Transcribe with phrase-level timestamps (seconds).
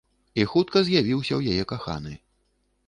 [0.43, 2.17] І хутка з'явіўся ў яе каханы.